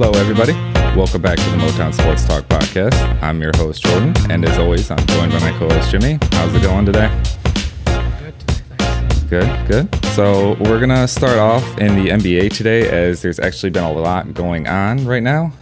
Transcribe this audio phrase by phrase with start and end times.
[0.00, 0.52] Hello, everybody.
[0.96, 3.20] Welcome back to the Motown Sports Talk podcast.
[3.20, 6.20] I'm your host, Jordan, and as always, I'm joined by my co host, Jimmy.
[6.30, 7.10] How's it going today?
[9.28, 9.66] Good.
[9.66, 10.04] Good.
[10.14, 13.92] So, we're going to start off in the NBA today as there's actually been a
[13.92, 15.52] lot going on right now.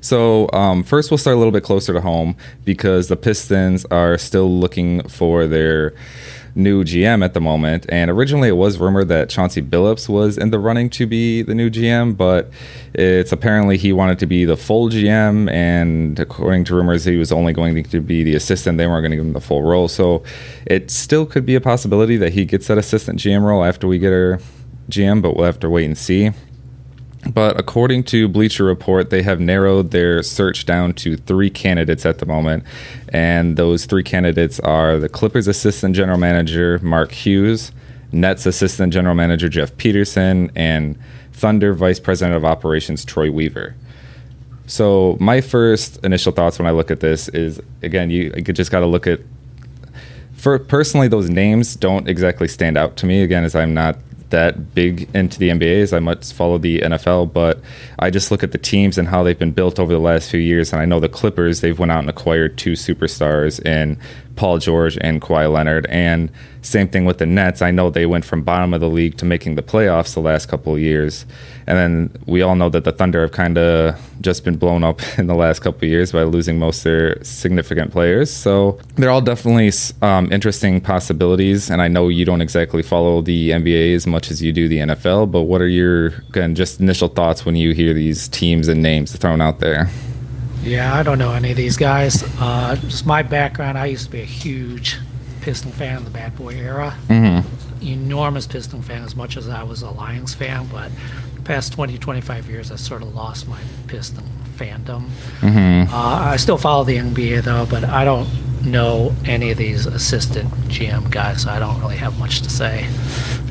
[0.00, 4.16] So, um, first, we'll start a little bit closer to home because the Pistons are
[4.18, 5.94] still looking for their
[6.54, 7.86] new GM at the moment.
[7.88, 11.54] And originally, it was rumored that Chauncey Billups was in the running to be the
[11.54, 12.50] new GM, but
[12.94, 15.50] it's apparently he wanted to be the full GM.
[15.50, 18.78] And according to rumors, he was only going to be the assistant.
[18.78, 19.88] They weren't going to give him the full role.
[19.88, 20.22] So
[20.66, 23.98] it still could be a possibility that he gets that assistant GM role after we
[23.98, 24.38] get our
[24.88, 26.30] GM, but we'll have to wait and see.
[27.28, 32.18] But according to Bleacher Report, they have narrowed their search down to three candidates at
[32.18, 32.64] the moment.
[33.10, 37.72] And those three candidates are the Clippers assistant general manager, Mark Hughes,
[38.10, 40.98] Nets assistant general manager, Jeff Peterson, and
[41.32, 43.74] Thunder vice president of operations, Troy Weaver.
[44.66, 48.80] So, my first initial thoughts when I look at this is again, you, just got
[48.80, 49.20] to look at.
[50.34, 53.22] For personally, those names don't exactly stand out to me.
[53.22, 53.98] Again, as I'm not
[54.30, 57.60] that big into the NBA as I much follow the NFL, but
[57.98, 60.40] I just look at the teams and how they've been built over the last few
[60.40, 60.72] years.
[60.72, 63.98] And I know the Clippers, they've went out and acquired two superstars in
[64.36, 65.86] Paul George and Kawhi Leonard.
[65.86, 66.30] And
[66.62, 67.62] same thing with the Nets.
[67.62, 70.46] I know they went from bottom of the league to making the playoffs the last
[70.46, 71.24] couple of years.
[71.66, 75.00] And then we all know that the Thunder have kind of just been blown up
[75.18, 78.30] in the last couple of years by losing most of their significant players.
[78.30, 79.72] So they're all definitely
[80.02, 81.70] um, interesting possibilities.
[81.70, 84.78] And I know you don't exactly follow the NBA as much as you do the
[84.78, 88.82] NFL, but what are your, again, just initial thoughts when you hear these teams and
[88.82, 89.88] names thrown out there?
[90.62, 92.22] Yeah, I don't know any of these guys.
[92.38, 94.98] Uh, just my background, I used to be a huge
[95.40, 96.96] Piston fan of the Bad Boy era.
[97.08, 97.86] Mm-hmm.
[97.86, 100.90] Enormous Piston fan, as much as I was a Lions fan, but
[101.36, 104.24] the past 20, 25 years, I sort of lost my Piston
[104.56, 105.08] fandom.
[105.40, 105.92] Mm-hmm.
[105.92, 108.28] Uh, I still follow the NBA, though, but I don't
[108.62, 112.86] know any of these assistant GM guys, so I don't really have much to say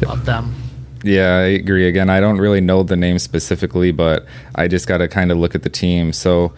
[0.01, 0.55] about them.
[1.03, 1.87] Yeah, I agree.
[1.87, 4.25] Again, I don't really know the name specifically, but
[4.55, 6.13] I just got to kind of look at the team.
[6.13, 6.53] So,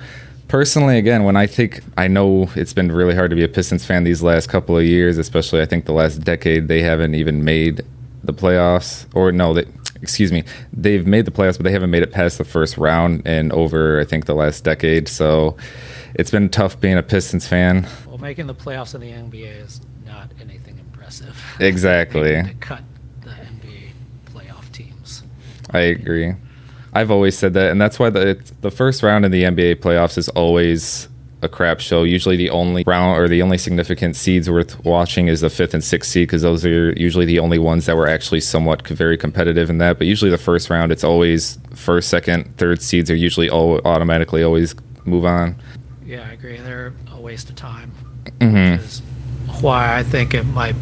[0.52, 3.86] personally, again, when I think I know it's been really hard to be a Pistons
[3.86, 7.46] fan these last couple of years, especially I think the last decade, they haven't even
[7.46, 7.82] made
[8.22, 9.08] the playoffs.
[9.16, 9.66] Or no, they,
[10.02, 13.26] excuse me, they've made the playoffs, but they haven't made it past the first round
[13.26, 15.08] in over I think the last decade.
[15.08, 15.56] So
[16.16, 17.88] it's been tough being a Pistons fan.
[18.06, 21.42] Well, making the playoffs in the NBA is not anything impressive.
[21.62, 22.44] Exactly.
[22.44, 22.84] to cut
[23.22, 23.92] the NBA
[24.26, 25.24] playoff teams.
[25.70, 26.34] I agree.
[26.94, 29.76] I've always said that, and that's why the it's, the first round in the NBA
[29.78, 31.08] playoffs is always
[31.42, 32.04] a crap show.
[32.04, 35.84] Usually, the only round or the only significant seeds worth watching is the fifth and
[35.84, 39.70] sixth seed because those are usually the only ones that were actually somewhat very competitive
[39.70, 39.98] in that.
[39.98, 44.44] But usually, the first round, it's always first, second, third seeds are usually all automatically
[44.44, 44.76] always
[45.06, 45.56] move on.
[46.06, 46.58] Yeah, I agree.
[46.58, 47.92] They're a waste of time.
[48.40, 48.74] Mhm.
[48.74, 49.02] Which is
[49.62, 50.76] why I think it might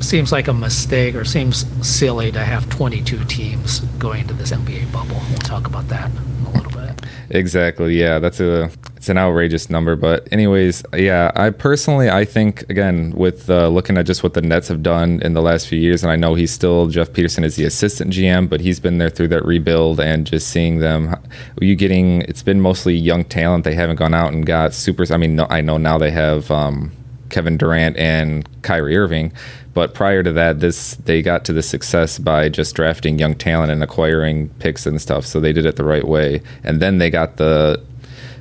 [0.00, 4.92] seems like a mistake or seems silly to have 22 teams going into this NBA
[4.92, 5.20] bubble.
[5.28, 7.06] We'll talk about that in a little bit.
[7.32, 7.96] Exactly.
[7.96, 9.94] Yeah, that's a it's an outrageous number.
[9.94, 14.42] But anyways, yeah, I personally I think again with uh, looking at just what the
[14.42, 17.44] Nets have done in the last few years, and I know he's still Jeff Peterson
[17.44, 21.16] is the assistant GM, but he's been there through that rebuild and just seeing them.
[21.60, 23.62] You getting it's been mostly young talent.
[23.62, 25.12] They haven't gone out and got supers.
[25.12, 26.50] I mean, no, I know now they have.
[26.50, 26.90] Um,
[27.30, 29.32] Kevin Durant and Kyrie Irving,
[29.74, 33.70] but prior to that, this they got to the success by just drafting young talent
[33.72, 35.24] and acquiring picks and stuff.
[35.24, 37.82] So they did it the right way, and then they got the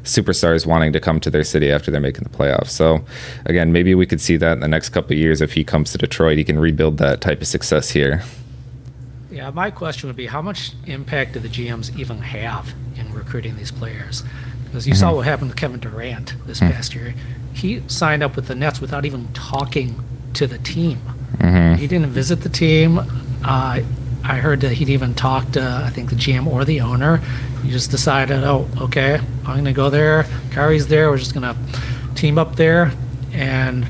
[0.03, 2.69] superstars wanting to come to their city after they're making the playoffs.
[2.69, 3.03] So
[3.45, 5.91] again, maybe we could see that in the next couple of years if he comes
[5.91, 8.23] to Detroit, he can rebuild that type of success here.
[9.29, 13.57] Yeah, my question would be how much impact do the GMs even have in recruiting
[13.57, 14.23] these players?
[14.65, 16.71] Because you saw what happened to Kevin Durant this Mhm.
[16.71, 17.13] past year.
[17.59, 20.01] He signed up with the Nets without even talking
[20.33, 20.97] to the team.
[21.41, 22.99] hmm He didn't visit the team.
[23.43, 23.81] Uh,
[24.23, 27.17] I heard that he'd even talked to, I think, the GM or the owner.
[27.63, 30.25] He just decided, oh, okay, I'm going to go there.
[30.51, 31.09] Kyrie's there.
[31.09, 31.57] We're just going to
[32.15, 32.91] team up there.
[33.33, 33.85] And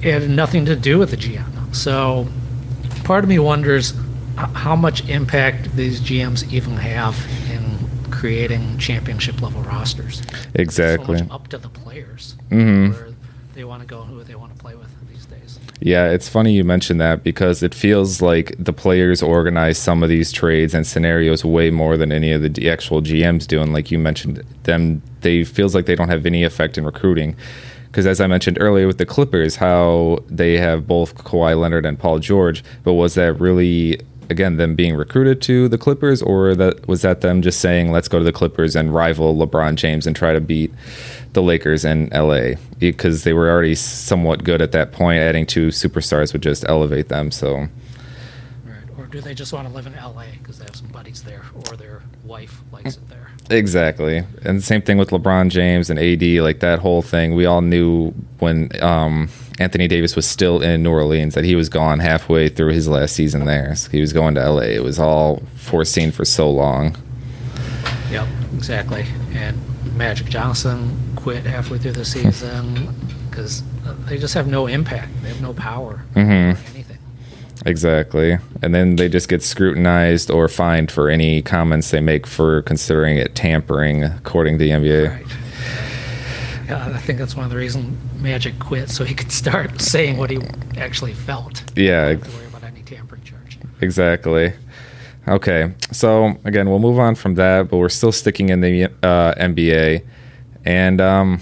[0.00, 1.74] it had nothing to do with the GM.
[1.74, 2.26] So
[3.04, 3.94] part of me wonders
[4.36, 7.14] how much impact these GMs even have
[8.12, 10.22] creating championship level rosters.
[10.54, 11.18] Exactly.
[11.18, 12.92] So much up to the players Mm-hmm.
[12.92, 13.08] where
[13.54, 15.58] they want to go and who they want to play with these days.
[15.80, 20.08] Yeah, it's funny you mentioned that because it feels like the players organize some of
[20.08, 23.60] these trades and scenarios way more than any of the actual GMs do.
[23.60, 27.36] And like you mentioned, them they feels like they don't have any effect in recruiting.
[27.86, 31.98] Because as I mentioned earlier with the Clippers, how they have both Kawhi Leonard and
[31.98, 34.00] Paul George, but was that really
[34.30, 38.08] again them being recruited to the Clippers, or that was that them just saying let's
[38.08, 40.72] go to the Clippers and rival LeBron James and try to beat
[41.32, 45.20] the Lakers in LA because they were already somewhat good at that point.
[45.20, 47.30] Adding two superstars would just elevate them.
[47.30, 47.68] So,
[49.12, 51.76] do they just want to live in LA because they have some buddies there or
[51.76, 53.28] their wife likes it there?
[53.50, 54.24] exactly.
[54.44, 57.34] And the same thing with LeBron James and AD, like that whole thing.
[57.34, 59.28] We all knew when um,
[59.58, 63.14] Anthony Davis was still in New Orleans that he was gone halfway through his last
[63.14, 63.74] season there.
[63.76, 64.62] So he was going to LA.
[64.62, 66.96] It was all foreseen for so long.
[68.10, 69.04] Yep, exactly.
[69.34, 69.58] And
[69.96, 72.94] Magic Johnson quit halfway through the season
[73.28, 73.62] because
[74.06, 75.10] they just have no impact.
[75.22, 76.56] They have no power Mhm.
[77.64, 78.38] Exactly.
[78.62, 83.16] And then they just get scrutinized or fined for any comments they make for considering
[83.16, 85.10] it tampering, according to the NBA.
[85.10, 85.26] Right.
[86.68, 90.16] Yeah, I think that's one of the reasons Magic quit, so he could start saying
[90.16, 90.38] what he
[90.76, 91.62] actually felt.
[91.76, 93.58] Yeah, Not worry about any tampering charge.
[93.80, 94.52] exactly.
[95.28, 95.72] Okay.
[95.92, 100.04] So, again, we'll move on from that, but we're still sticking in the uh, NBA.
[100.64, 101.40] And um,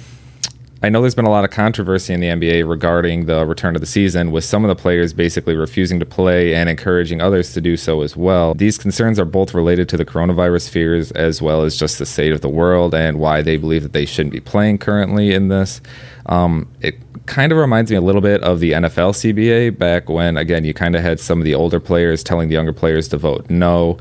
[0.82, 3.82] I know there's been a lot of controversy in the NBA regarding the return of
[3.82, 7.60] the season, with some of the players basically refusing to play and encouraging others to
[7.60, 8.54] do so as well.
[8.54, 12.32] These concerns are both related to the coronavirus fears as well as just the state
[12.32, 15.82] of the world and why they believe that they shouldn't be playing currently in this.
[16.24, 16.94] Um, it
[17.26, 20.72] kind of reminds me a little bit of the NFL CBA back when, again, you
[20.72, 23.98] kind of had some of the older players telling the younger players to vote no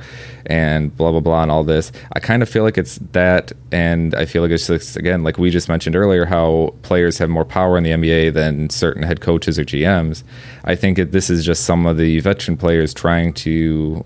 [0.49, 1.91] and blah, blah, blah, and all this.
[2.13, 3.53] I kind of feel like it's that.
[3.71, 7.29] And I feel like it's just, again, like we just mentioned earlier, how players have
[7.29, 10.23] more power in the NBA than certain head coaches or GMs.
[10.65, 14.03] I think it, this is just some of the veteran players trying to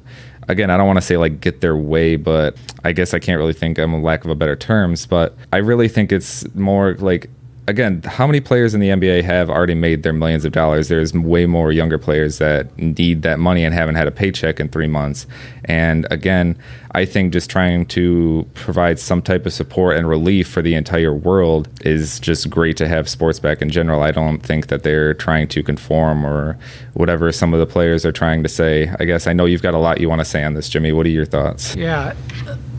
[0.50, 3.38] again, I don't want to say like get their way, but I guess I can't
[3.38, 6.96] really think I'm a lack of a better terms, but I really think it's more
[6.96, 7.30] like
[7.68, 10.90] again, how many players in the NBA have already made their millions of dollars?
[10.90, 14.70] There's way more younger players that need that money and haven't had a paycheck in
[14.70, 15.26] three months.
[15.66, 16.58] And again,
[16.92, 21.14] I think just trying to provide some type of support and relief for the entire
[21.14, 24.04] world is just great to have sports back in general.
[24.04, 26.58] I don't think that they're trying to conform or
[26.94, 28.94] whatever some of the players are trying to say.
[29.00, 30.92] I guess I know you've got a lot you want to say on this, Jimmy.
[30.92, 31.76] What are your thoughts?
[31.76, 32.14] Yeah,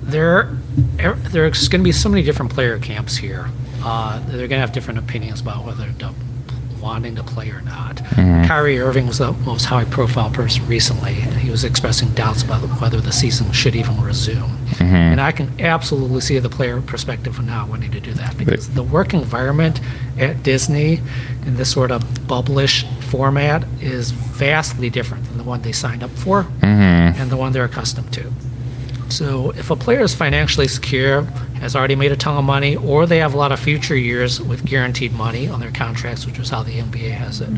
[0.03, 0.51] there,
[1.03, 3.49] er, there's going to be so many different player camps here.
[3.85, 6.15] Uh, they're going to have different opinions about whether to
[6.85, 7.97] wanting to play or not.
[7.97, 8.45] Mm-hmm.
[8.45, 11.15] Kyrie Irving was the most high-profile person recently.
[11.15, 14.51] He was expressing doubts about whether the season should even resume.
[14.75, 14.95] Mm-hmm.
[14.95, 18.69] And I can absolutely see the player perspective of not wanting to do that because
[18.75, 19.81] the work environment
[20.19, 21.01] at Disney
[21.47, 26.11] in this sort of bubblish format is vastly different than the one they signed up
[26.11, 27.21] for mm-hmm.
[27.21, 28.31] and the one they're accustomed to.
[29.13, 31.23] So if a player is financially secure,
[31.61, 34.41] has already made a ton of money, or they have a lot of future years
[34.41, 37.49] with guaranteed money on their contracts, which is how the NBA has it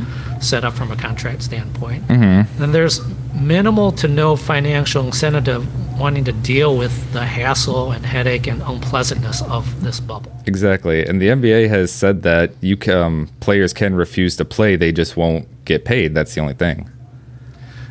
[0.40, 3.00] set up from a contract standpoint, then there's
[3.34, 5.66] minimal to no financial incentive
[5.98, 10.32] wanting to deal with the hassle and headache and unpleasantness of this bubble.
[10.46, 14.76] Exactly, and the NBA has said that you can, um, players can refuse to play;
[14.76, 16.14] they just won't get paid.
[16.14, 16.90] That's the only thing.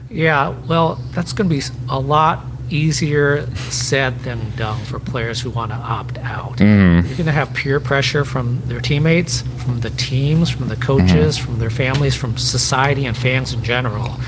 [0.10, 5.50] Yeah, well, that's going to be a lot easier said than done for players who
[5.50, 6.58] want to opt out.
[6.58, 7.08] Mm-hmm.
[7.08, 11.38] You're going to have peer pressure from their teammates, from the teams, from the coaches,
[11.38, 11.46] mm-hmm.
[11.46, 14.20] from their families, from society and fans in general.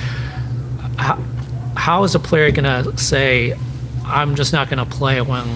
[0.97, 1.21] How,
[1.75, 3.53] how is a player going to say,
[4.05, 5.47] I'm just not going to play when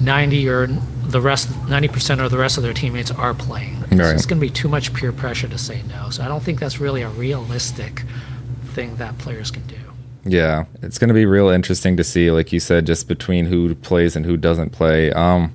[0.00, 3.76] 90 or the rest, 90% of the rest of their teammates are playing?
[3.90, 4.12] It's Right.
[4.12, 6.10] just going to be too much peer pressure to say no.
[6.10, 8.04] So I don't think that's really a realistic
[8.72, 9.76] thing that players can do.
[10.24, 13.74] Yeah, it's going to be real interesting to see, like you said, just between who
[13.74, 15.10] plays and who doesn't play.
[15.12, 15.54] Um,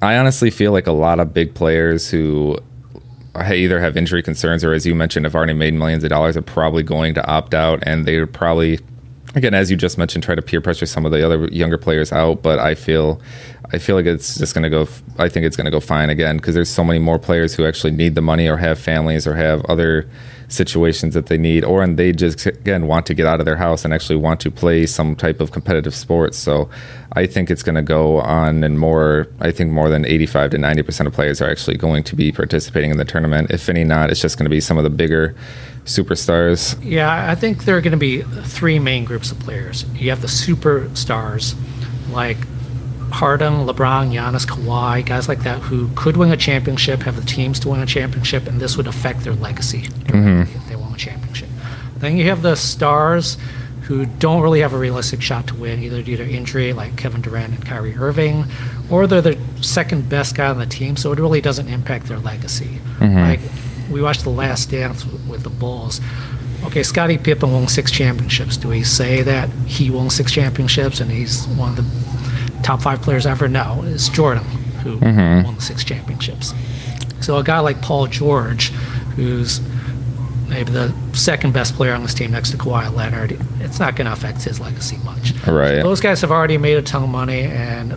[0.00, 2.58] I honestly feel like a lot of big players who
[3.36, 6.42] either have injury concerns or, as you mentioned, have already made millions of dollars are
[6.42, 8.80] probably going to opt out, and they're probably,
[9.34, 12.12] again, as you just mentioned, try to peer pressure some of the other younger players
[12.12, 12.42] out.
[12.42, 13.20] But I feel,
[13.72, 14.86] I feel like it's just going to go.
[15.18, 17.66] I think it's going to go fine again because there's so many more players who
[17.66, 20.08] actually need the money or have families or have other
[20.48, 23.56] situations that they need, or and they just again want to get out of their
[23.56, 26.36] house and actually want to play some type of competitive sports.
[26.36, 26.68] So
[27.12, 29.28] I think it's going to go on, and more.
[29.40, 32.32] I think more than 85 to 90 percent of players are actually going to be
[32.32, 33.50] participating in the tournament.
[33.50, 35.34] If any not, it's just going to be some of the bigger
[35.84, 36.78] superstars.
[36.82, 39.84] Yeah, I think there are going to be three main groups of players.
[39.94, 41.54] You have the superstars
[42.10, 42.38] like
[43.10, 47.58] Harden, LeBron, Giannis, Kawhi, guys like that who could win a championship, have the teams
[47.60, 50.96] to win a championship, and this would affect their legacy directly if they won a
[50.96, 51.48] championship.
[51.96, 53.38] Then you have the stars
[53.82, 57.20] who don't really have a realistic shot to win, either due to injury, like Kevin
[57.20, 58.46] Durant and Kyrie Irving,
[58.90, 62.18] or they're the second best guy on the team, so it really doesn't impact their
[62.18, 62.80] legacy.
[62.98, 63.16] Mm-hmm.
[63.16, 63.40] Like
[63.90, 66.00] we watched The Last Dance with, with the Bulls.
[66.64, 68.56] okay, Scottie Pippen won six championships.
[68.56, 72.03] Do we say that he won six championships and he's one of the
[72.64, 73.46] top five players ever?
[73.46, 74.44] No, it's Jordan
[74.84, 75.44] who mm-hmm.
[75.44, 76.52] won the six championships.
[77.20, 78.68] So a guy like Paul George,
[79.16, 79.60] who's
[80.48, 84.06] maybe the second best player on this team next to Kawhi Leonard, it's not going
[84.06, 85.32] to affect his legacy much.
[85.46, 85.82] Right.
[85.82, 87.96] Those guys have already made a ton of money and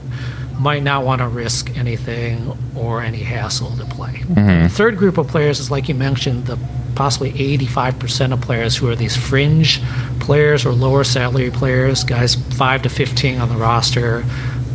[0.58, 4.14] might not want to risk anything or any hassle to play.
[4.14, 4.64] Mm-hmm.
[4.64, 6.58] The third group of players is like you mentioned, the
[6.96, 9.80] possibly 85% of players who are these fringe
[10.20, 14.24] players or lower salary players, guys 5 to 15 on the roster,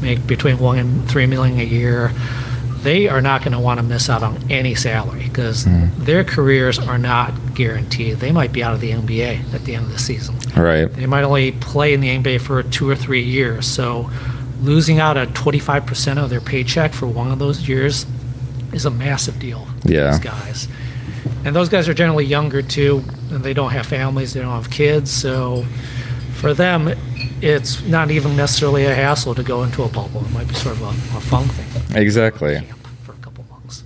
[0.03, 2.13] make between 1 and 3 million a year.
[2.83, 5.87] They are not going to want to miss out on any salary because hmm.
[5.99, 8.17] their careers are not guaranteed.
[8.17, 10.37] They might be out of the NBA at the end of the season.
[10.57, 10.93] Right.
[10.93, 13.69] They might only play in the NBA for two or three years.
[13.69, 14.11] So
[14.61, 18.05] losing out on 25% of their paycheck for one of those years
[18.73, 20.11] is a massive deal for Yeah.
[20.11, 20.69] these guys.
[21.45, 24.71] And those guys are generally younger too, and they don't have families, they don't have
[24.71, 25.11] kids.
[25.11, 25.65] So
[26.35, 26.93] for them,
[27.43, 30.25] it's not even necessarily a hassle to go into a bubble.
[30.25, 32.01] It might be sort of a, a fun thing.
[32.01, 32.61] Exactly.
[33.03, 33.83] For a couple months.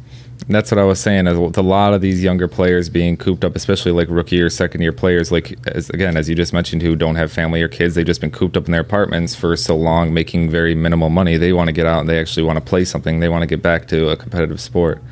[0.47, 1.27] That's what I was saying.
[1.27, 4.51] Is with a lot of these younger players being cooped up, especially like rookie or
[4.51, 7.69] second year players, like as, again as you just mentioned, who don't have family or
[7.69, 11.09] kids, they've just been cooped up in their apartments for so long, making very minimal
[11.09, 11.39] money.
[11.39, 13.21] They want to get out and they actually want to play something.
[13.21, 15.03] They want to get back to a competitive sport.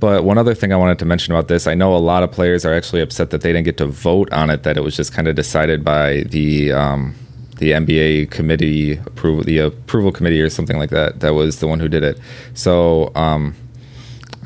[0.00, 2.32] But one other thing I wanted to mention about this, I know a lot of
[2.32, 4.62] players are actually upset that they didn't get to vote on it.
[4.62, 7.14] That it was just kind of decided by the um,
[7.56, 11.20] the NBA committee approval, the approval committee or something like that.
[11.20, 12.18] That was the one who did it.
[12.54, 13.12] So.
[13.14, 13.54] Um,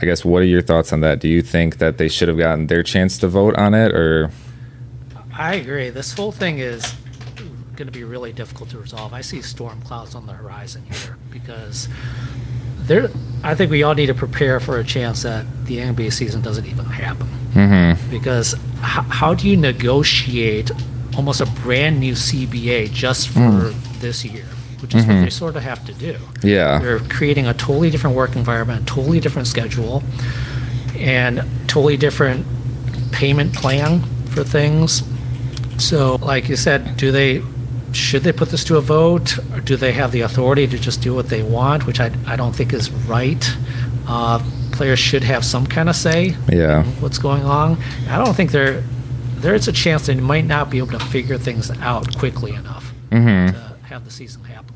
[0.01, 1.19] I guess what are your thoughts on that?
[1.19, 4.31] Do you think that they should have gotten their chance to vote on it, or
[5.37, 5.91] I agree.
[5.91, 6.95] This whole thing is
[7.75, 9.13] going to be really difficult to resolve.
[9.13, 11.89] I see storm clouds on the horizon here because
[12.79, 13.09] there.
[13.45, 16.67] I think we all need to prepare for a chance that the NBA season doesn't
[16.67, 17.29] even happen.
[18.11, 20.71] Because h- how do you negotiate
[21.19, 24.47] almost a brand new CBA just for this year?
[24.81, 26.17] Which is what they sort of have to do.
[26.45, 30.05] yeah, They're creating a totally different work environment, totally different schedule,
[30.97, 32.47] and totally different
[33.11, 35.03] payment plan for things.
[35.79, 37.43] So, like you said, do they
[37.91, 41.01] should they put this to a vote, or do they have the authority to just
[41.03, 43.45] do what they want, which I, I don't think is right.
[44.07, 44.39] Uh,
[44.73, 46.85] players should have some kind of say Yeah.
[47.01, 47.79] what's going on.
[48.09, 48.85] I don't think there
[49.43, 52.93] there's a chance that they might not be able to figure things out quickly enough
[53.11, 53.55] Mm-hmm.
[53.55, 54.75] to have the season happen.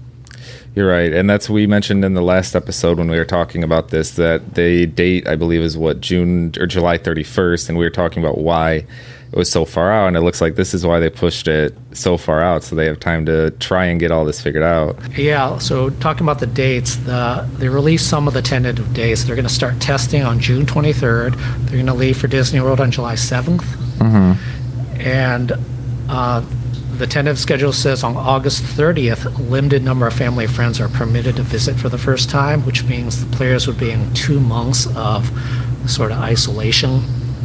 [0.75, 3.89] you're right, and that's we mentioned in the last episode when we were talking about
[3.91, 7.91] this that the date I believe is what June or July 31st, and we were
[7.91, 8.87] talking about why
[9.33, 11.75] it was so far out, and it looks like this is why they pushed it
[11.93, 14.97] so far out, so they have time to try and get all this figured out.
[15.19, 19.25] Yeah, so talking about the dates, the they released some of the tentative dates.
[19.25, 21.35] They're going to start testing on June 23rd.
[21.67, 23.65] They're going to leave for Disney World on July 7th.
[24.99, 25.53] And
[26.09, 26.45] uh,
[26.99, 30.89] the tentative schedule says on August 30th, a limited number of family and friends are
[30.89, 34.39] permitted to visit for the first time, which means the players would be in two
[34.41, 35.31] months of
[35.87, 37.03] sort of isolation,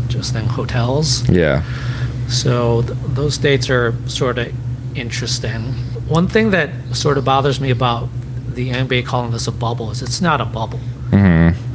[0.09, 1.27] just in hotels.
[1.29, 1.63] Yeah,
[2.29, 4.53] So th- those dates are sort of
[4.97, 5.61] interesting.
[6.07, 8.09] One thing that sort of bothers me about
[8.53, 10.79] the NBA calling this a bubble is it's not a bubble.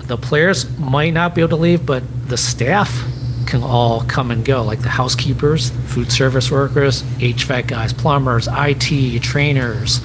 [0.07, 3.05] The players might not be able to leave, but the staff
[3.47, 9.23] can all come and go, like the housekeepers, food service workers, HVAC guys, plumbers, IT,
[9.23, 10.01] trainers.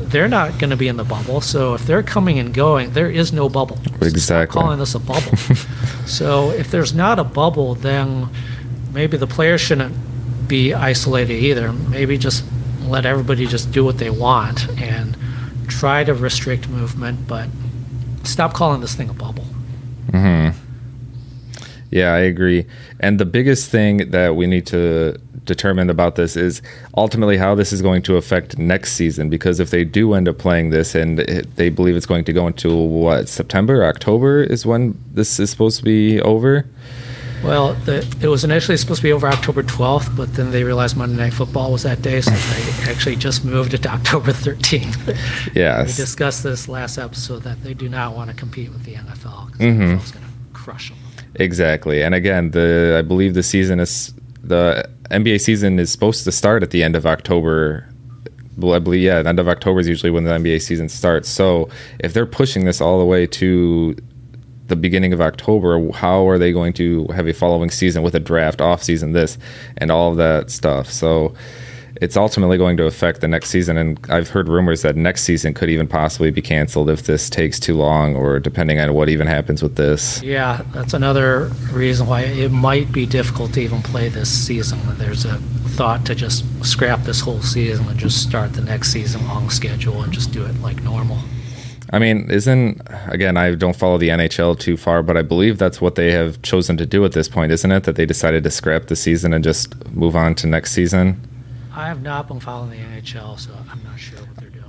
[0.00, 1.40] They're not going to be in the bubble.
[1.40, 3.78] So if they're coming and going, there is no bubble.
[4.00, 4.60] Exactly.
[4.60, 5.36] calling this a bubble.
[6.06, 8.28] so if there's not a bubble, then
[8.92, 9.94] maybe the players shouldn't
[10.48, 11.72] be isolated either.
[11.72, 12.44] Maybe just
[12.82, 15.16] let everybody just do what they want and
[15.68, 17.48] try to restrict movement, but
[18.24, 19.46] stop calling this thing a bubble.
[20.08, 20.58] Mm-hmm.
[21.92, 22.64] Yeah, I agree.
[23.00, 26.62] And the biggest thing that we need to determine about this is
[26.96, 29.28] ultimately how this is going to affect next season.
[29.28, 32.32] Because if they do end up playing this and it, they believe it's going to
[32.32, 36.64] go into what September, October is when this is supposed to be over.
[37.44, 40.96] Well, the, it was initially supposed to be over October 12th, but then they realized
[40.96, 45.08] Monday Night Football was that day, so they actually just moved it to October 13th.
[45.88, 49.46] We discussed this last episode that they do not want to compete with the NFL
[49.48, 50.06] because Mhm.
[50.06, 50.98] the going to crush them.
[51.36, 52.02] Exactly.
[52.02, 54.12] And again, the I believe the season is
[54.42, 57.88] the NBA season is supposed to start at the end of October.
[58.62, 61.28] I believe yeah, the end of October is usually when the NBA season starts.
[61.28, 61.70] So
[62.00, 63.96] if they're pushing this all the way to
[64.68, 68.20] the beginning of October, how are they going to have a following season with a
[68.20, 69.38] draft off season this
[69.78, 70.90] and all of that stuff?
[70.90, 71.34] So
[72.02, 73.76] it's ultimately going to affect the next season.
[73.78, 77.60] And I've heard rumors that next season could even possibly be canceled if this takes
[77.60, 80.20] too long, or depending on what even happens with this.
[80.20, 84.80] Yeah, that's another reason why it might be difficult to even play this season.
[84.98, 85.36] There's a
[85.78, 90.02] thought to just scrap this whole season and just start the next season on schedule
[90.02, 91.18] and just do it like normal.
[91.90, 93.36] I mean, isn't again?
[93.36, 96.76] I don't follow the NHL too far, but I believe that's what they have chosen
[96.78, 97.84] to do at this point, isn't it?
[97.84, 101.20] That they decided to scrap the season and just move on to next season.
[101.74, 104.64] I have not been following the NHL, so I'm not sure what they're doing.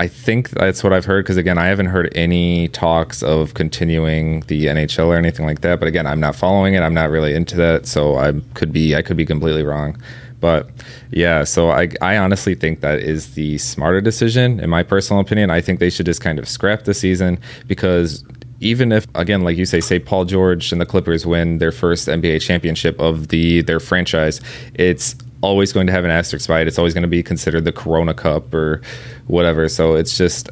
[0.00, 4.40] I think that's what I've heard because again, I haven't heard any talks of continuing
[4.42, 5.80] the NHL or anything like that.
[5.80, 6.80] But again, I'm not following it.
[6.80, 10.00] I'm not really into that, so I could be I could be completely wrong.
[10.40, 10.70] But
[11.10, 15.50] yeah, so I, I honestly think that is the smarter decision, in my personal opinion.
[15.50, 18.24] I think they should just kind of scrap the season because
[18.60, 22.08] even if again like you say say paul george and the clippers win their first
[22.08, 24.40] nba championship of the their franchise
[24.74, 27.64] it's always going to have an asterisk by it it's always going to be considered
[27.64, 28.82] the corona cup or
[29.26, 30.48] whatever so it's just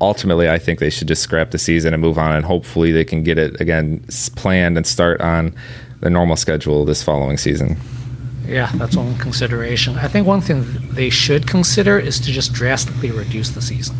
[0.00, 3.04] ultimately i think they should just scrap the season and move on and hopefully they
[3.04, 4.02] can get it again
[4.36, 5.54] planned and start on
[6.00, 7.76] the normal schedule this following season
[8.50, 9.96] yeah, that's one consideration.
[9.96, 13.96] I think one thing they should consider is to just drastically reduce the season.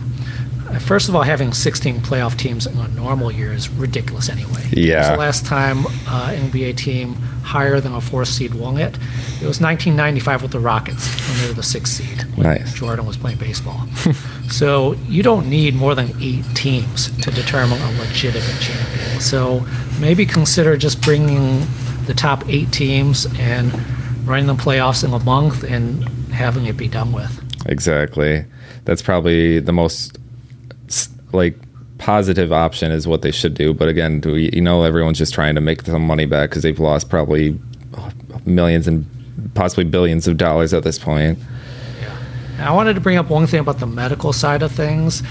[0.78, 4.66] First of all, having 16 playoff teams in a normal year is ridiculous anyway.
[4.72, 5.02] Yeah.
[5.02, 9.46] So the last time uh, NBA team higher than a fourth seed won it, it
[9.46, 12.38] was 1995 with the Rockets when they were the sixth seed.
[12.38, 12.72] Nice.
[12.74, 13.86] Jordan was playing baseball.
[14.50, 19.20] so you don't need more than eight teams to determine a legitimate champion.
[19.20, 19.66] So
[20.00, 21.66] maybe consider just bringing
[22.06, 23.72] the top eight teams and
[24.26, 27.42] running the playoffs in a month and having it be done with.
[27.66, 28.44] Exactly.
[28.84, 30.19] That's probably the most
[31.32, 31.54] like
[31.98, 33.74] positive option is what they should do.
[33.74, 36.62] But again, do we, you know everyone's just trying to make some money back because
[36.62, 37.58] they've lost probably
[38.46, 39.06] millions and
[39.54, 41.38] possibly billions of dollars at this point.
[42.58, 45.22] And I wanted to bring up one thing about the medical side of things.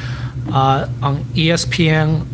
[0.52, 2.26] Uh, on ESPN,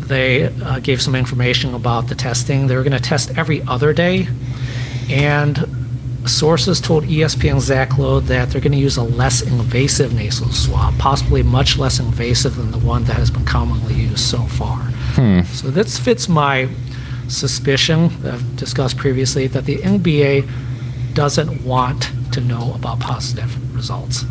[0.00, 2.66] they uh, gave some information about the testing.
[2.66, 4.26] They were going to test every other day,
[5.08, 5.58] and
[6.26, 10.50] sources told E ESPN's Zach Lowe that they're going to use a less invasive nasal
[10.52, 14.78] swab, possibly much less invasive than the one that has been commonly used so far.
[15.14, 15.42] Hmm.
[15.42, 16.68] So this fits my
[17.28, 20.48] suspicion that I've discussed previously that the NBA
[21.14, 24.24] doesn't want to know about positive results.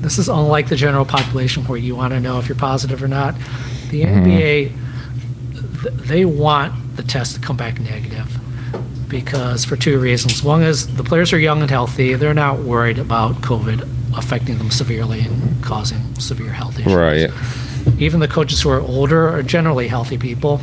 [0.00, 3.08] This is unlike the general population where you want to know if you're positive or
[3.08, 3.34] not.
[3.90, 4.24] The mm-hmm.
[4.24, 8.41] NBA, th- they want the test to come back negative
[9.12, 10.42] because for two reasons.
[10.42, 12.14] One is the players are young and healthy.
[12.14, 16.94] They're not worried about COVID affecting them severely and causing severe health issues.
[16.94, 17.30] Right.
[17.98, 20.60] Even the coaches who are older are generally healthy people,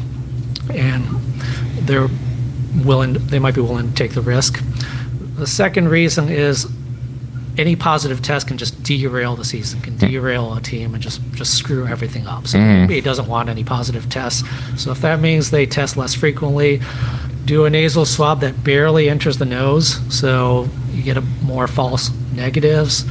[0.73, 1.03] and
[1.81, 2.09] they're
[2.83, 3.13] willing.
[3.13, 4.61] They might be willing to take the risk.
[5.35, 6.67] The second reason is
[7.57, 10.07] any positive test can just derail the season, can hmm.
[10.07, 12.47] derail a team, and just just screw everything up.
[12.47, 12.87] So hmm.
[12.87, 14.43] the NBA doesn't want any positive tests.
[14.75, 16.81] So if that means they test less frequently,
[17.49, 22.11] do a nasal swab that barely enters the nose, so you get a more false
[22.31, 23.03] negatives.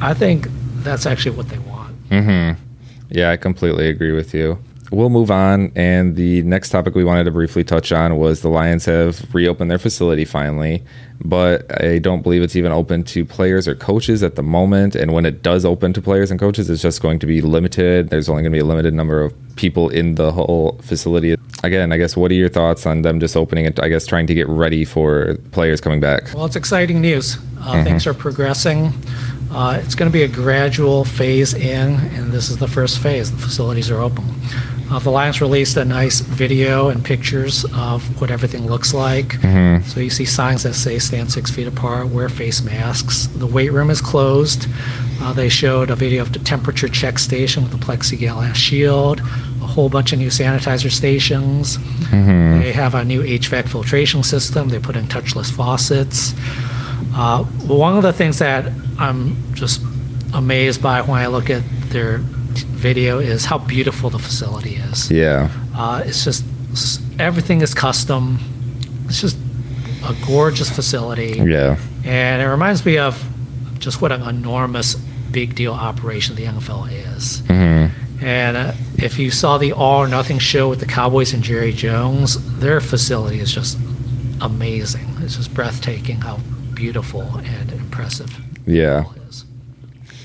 [0.00, 0.46] I think
[0.84, 2.08] that's actually what they want.
[2.08, 2.62] Mm-hmm.
[3.10, 4.58] Yeah, I completely agree with you.
[4.92, 5.72] We'll move on.
[5.74, 9.70] And the next topic we wanted to briefly touch on was the Lions have reopened
[9.70, 10.84] their facility finally,
[11.24, 14.94] but I don't believe it's even open to players or coaches at the moment.
[14.94, 18.10] And when it does open to players and coaches, it's just going to be limited.
[18.10, 21.36] There's only going to be a limited number of people in the whole facility.
[21.64, 23.80] Again, I guess, what are your thoughts on them just opening it?
[23.80, 26.34] I guess trying to get ready for players coming back.
[26.34, 27.38] Well, it's exciting news.
[27.60, 28.92] Uh, Things are progressing.
[29.50, 33.30] Uh, it's going to be a gradual phase in, and this is the first phase.
[33.30, 34.24] The facilities are open.
[34.98, 39.32] The Lions released a nice video and pictures of what everything looks like.
[39.86, 43.26] So you see signs that say stand six feet apart, wear face masks.
[43.28, 44.66] The weight room is closed.
[45.20, 49.66] Uh, they showed a video of the temperature check station with a plexiglass shield, a
[49.66, 51.78] whole bunch of new sanitizer stations.
[52.60, 54.68] They have a new HVAC filtration system.
[54.68, 56.34] They put in touchless faucets.
[57.14, 59.80] Uh, one of the things that I'm just
[60.34, 62.20] amazed by when I look at their
[62.82, 65.10] video is how beautiful the facility is.
[65.10, 65.48] Yeah.
[65.74, 66.44] Uh, it's just
[67.18, 68.38] everything is custom.
[69.06, 69.36] It's just
[70.04, 71.76] a gorgeous facility, Yeah.
[72.04, 73.22] and it reminds me of
[73.78, 74.96] just what an enormous
[75.30, 77.42] big deal operation the NFL is.
[78.24, 81.72] And uh, if you saw the All or Nothing show with the Cowboys and Jerry
[81.72, 83.76] Jones, their facility is just
[84.40, 85.06] amazing.
[85.20, 86.38] It's just breathtaking how
[86.74, 88.30] beautiful and impressive
[88.66, 89.04] Yeah.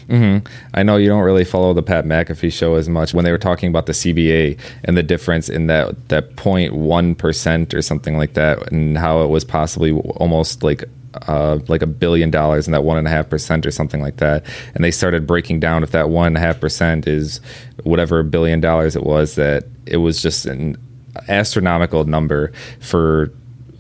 [0.10, 0.20] It is.
[0.20, 0.38] hmm
[0.74, 3.14] I know you don't really follow the Pat McAfee show as much.
[3.14, 7.74] When they were talking about the CBA and the difference in that that 0.1 percent
[7.74, 10.84] or something like that, and how it was possibly almost like
[11.28, 14.18] uh, like a billion dollars in that one and a half percent or something like
[14.18, 14.46] that.
[14.76, 17.42] And they started breaking down if that one and a half percent is
[17.84, 20.78] whatever billion dollars it was, that it was just an
[21.28, 23.32] astronomical number for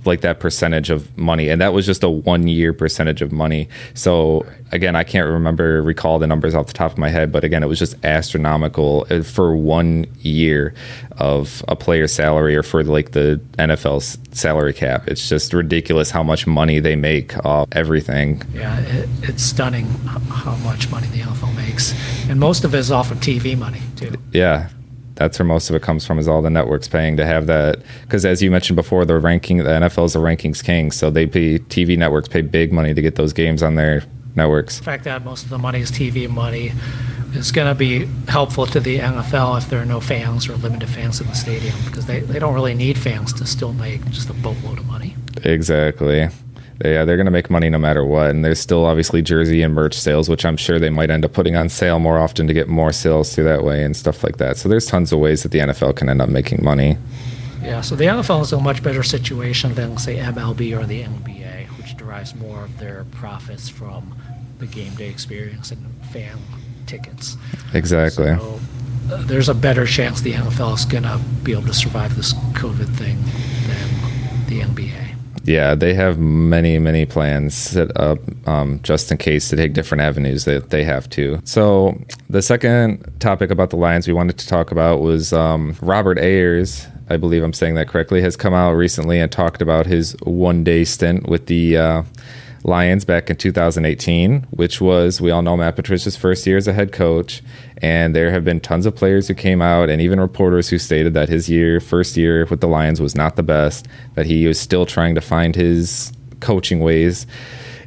[0.08, 3.70] like that percentage of money and that was just a one year percentage of money.
[3.94, 7.42] So again i can't remember recall the numbers off the top of my head but
[7.44, 10.74] again it was just astronomical uh, for one year
[11.14, 15.08] of a player's salary or for like the nfl's salary cap.
[15.08, 18.44] It's just ridiculous how much money they make off everything.
[18.54, 21.94] Yeah, it, it's stunning how much money the NFL makes,
[22.30, 24.14] and most of it is off of TV money too.
[24.32, 24.70] yeah
[25.18, 27.82] that's where most of it comes from is all the networks paying to have that
[28.04, 31.28] because as you mentioned before the ranking the nfl is the rankings king so they
[31.28, 34.04] pay tv networks pay big money to get those games on their
[34.38, 36.72] networks The fact that most of the money is TV money
[37.34, 40.88] is going to be helpful to the NFL if there are no fans or limited
[40.90, 44.30] fans in the stadium because they, they don't really need fans to still make just
[44.30, 45.16] a boatload of money.
[45.44, 46.30] Exactly.
[46.84, 48.30] Yeah, they're going to make money no matter what.
[48.30, 51.34] And there's still obviously jersey and merch sales, which I'm sure they might end up
[51.34, 54.38] putting on sale more often to get more sales through that way and stuff like
[54.38, 54.58] that.
[54.58, 56.98] So there's tons of ways that the NFL can end up making money.
[57.64, 61.02] Yeah, so the NFL is in a much better situation than, say, MLB or the
[61.02, 64.16] NBA, which derives more of their profits from
[64.60, 66.38] the game day experience and fan
[66.86, 67.38] tickets.
[67.74, 68.36] Exactly.
[68.36, 68.60] So
[69.12, 72.34] uh, there's a better chance the NFL is going to be able to survive this
[72.54, 73.18] COVID thing
[73.68, 75.07] than the NBA.
[75.48, 80.02] Yeah, they have many, many plans set up um, just in case to take different
[80.02, 81.40] avenues that they have to.
[81.46, 81.98] So,
[82.30, 86.86] the second topic about the Lions we wanted to talk about was um, Robert Ayers.
[87.10, 88.22] I believe I'm saying that correctly.
[88.22, 92.04] Has come out recently and talked about his one day stint with the uh,
[92.66, 96.74] Lions back in 2018, which was, we all know, Matt Patricia's first year as a
[96.74, 97.42] head coach.
[97.82, 101.14] And there have been tons of players who came out and even reporters who stated
[101.14, 104.60] that his year, first year with the Lions, was not the best, that he was
[104.60, 107.28] still trying to find his coaching ways.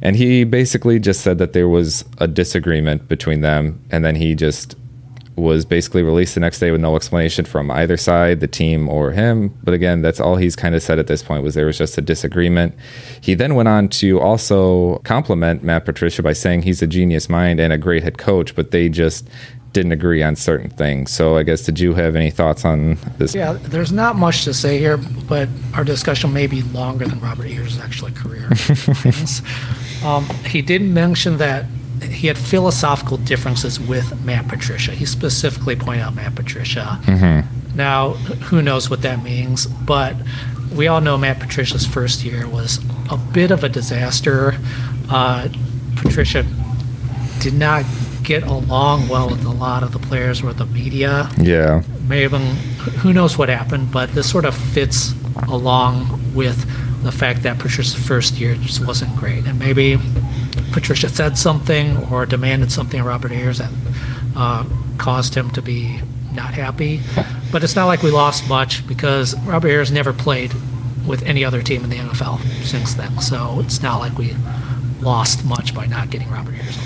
[0.01, 3.83] And he basically just said that there was a disagreement between them.
[3.91, 4.75] And then he just
[5.35, 9.11] was basically released the next day with no explanation from either side, the team or
[9.11, 9.49] him.
[9.63, 11.97] But again, that's all he's kind of said at this point was there was just
[11.97, 12.75] a disagreement.
[13.21, 17.59] He then went on to also compliment Matt Patricia by saying he's a genius mind
[17.59, 19.27] and a great head coach, but they just
[19.73, 21.11] didn't agree on certain things.
[21.11, 23.33] So I guess did you have any thoughts on this?
[23.33, 27.47] Yeah, there's not much to say here, but our discussion may be longer than Robert
[27.47, 28.49] Ayers' actually career.
[30.03, 31.65] um, he did mention that
[32.03, 34.91] he had philosophical differences with Matt Patricia.
[34.91, 36.99] He specifically pointed out Matt Patricia.
[37.75, 40.15] Now, who knows what that means, but
[40.75, 42.79] we all know Matt Patricia's first year was
[43.09, 44.55] a bit of a disaster.
[45.09, 45.47] Uh,
[45.95, 46.45] Patricia
[47.39, 47.85] did not
[48.23, 51.83] get along well with a lot of the players or the media Yeah.
[52.07, 52.37] Maybe
[53.01, 55.13] who knows what happened, but this sort of fits
[55.47, 56.65] along with
[57.03, 59.45] the fact that Patricia's first year just wasn't great.
[59.45, 59.97] And maybe
[60.71, 63.71] Patricia said something or demanded something of Robert Ayers that
[64.35, 64.65] uh,
[64.97, 65.99] caused him to be
[66.33, 67.01] not happy.
[67.51, 70.53] But it's not like we lost much because Robert Ayers never played
[71.05, 73.19] with any other team in the NFL since then.
[73.19, 74.33] So it's not like we
[75.01, 76.83] lost much by not getting Robert Ayers on.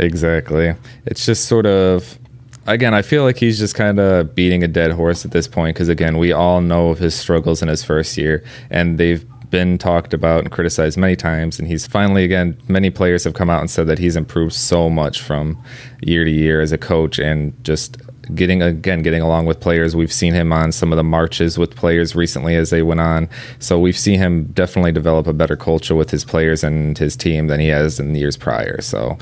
[0.00, 0.74] Exactly.
[1.04, 2.18] It's just sort of
[2.66, 5.74] again, I feel like he's just kind of beating a dead horse at this point
[5.76, 9.76] because again, we all know of his struggles in his first year and they've been
[9.76, 13.58] talked about and criticized many times and he's finally again many players have come out
[13.58, 15.60] and said that he's improved so much from
[16.02, 17.96] year to year as a coach and just
[18.34, 19.94] getting again getting along with players.
[19.94, 23.28] We've seen him on some of the marches with players recently as they went on.
[23.58, 27.48] So we've seen him definitely develop a better culture with his players and his team
[27.48, 28.80] than he has in the years prior.
[28.80, 29.18] So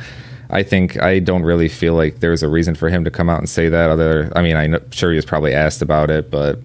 [0.51, 3.39] I think I don't really feel like there's a reason for him to come out
[3.39, 3.91] and say that.
[3.91, 6.59] Other, I mean, I'm sure he was probably asked about it, but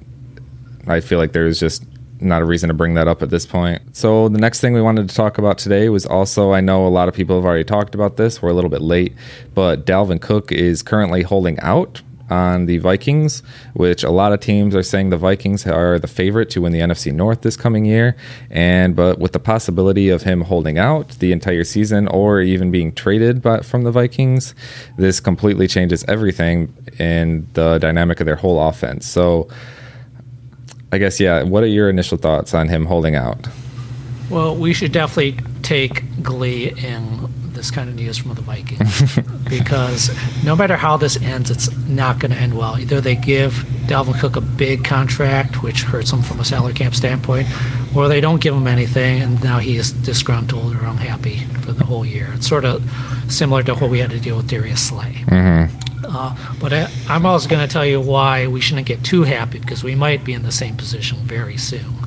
[0.87, 1.83] I feel like there's just
[2.19, 3.81] not a reason to bring that up at this point.
[3.95, 6.89] So the next thing we wanted to talk about today was also I know a
[6.89, 8.41] lot of people have already talked about this.
[8.41, 9.13] We're a little bit late,
[9.53, 12.01] but Dalvin Cook is currently holding out
[12.33, 13.43] on the Vikings,
[13.73, 16.79] which a lot of teams are saying the Vikings are the favorite to win the
[16.79, 18.15] NFC North this coming year.
[18.49, 22.91] And but with the possibility of him holding out the entire season or even being
[22.93, 24.55] traded by, from the Vikings,
[24.97, 29.05] this completely changes everything in the dynamic of their whole offense.
[29.07, 29.47] So
[30.91, 33.47] I guess yeah, what are your initial thoughts on him holding out?
[34.29, 37.29] Well, we should definitely take glee in
[37.63, 39.17] this kind of news from the Vikings
[39.49, 40.11] because
[40.43, 42.77] no matter how this ends, it's not going to end well.
[42.77, 43.53] Either they give
[43.87, 47.47] Dalvin Cook a big contract, which hurts him from a salary cap standpoint,
[47.95, 51.85] or they don't give him anything, and now he is disgruntled or unhappy for the
[51.85, 52.33] whole year.
[52.33, 52.83] It's sort of
[53.29, 55.23] similar to what we had to deal with Darius Slay.
[56.05, 59.59] Uh, but I, I'm also going to tell you why we shouldn't get too happy
[59.59, 62.02] because we might be in the same position very soon.